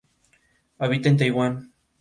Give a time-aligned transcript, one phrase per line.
[0.79, 1.53] Habita en Taiwán.